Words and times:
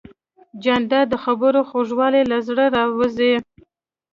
جانداد 0.63 1.05
د 1.09 1.15
خبرو 1.23 1.61
خوږوالی 1.69 2.23
له 2.31 2.37
زړه 2.47 2.65
راوزي. 2.77 3.33